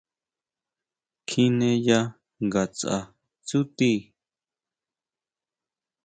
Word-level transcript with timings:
Kjineya 1.27 1.99
ngatsʼa 2.45 2.97
tsúti. 3.45 3.91